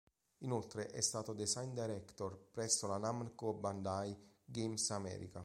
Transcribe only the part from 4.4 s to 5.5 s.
Games America.